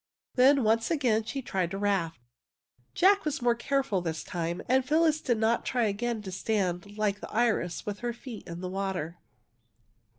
[0.33, 2.19] Then once again she tried the raft.
[2.95, 7.19] Jack was more careful this time, and Phyllis did not try again to stand like
[7.19, 9.19] the iris with her feet in the water.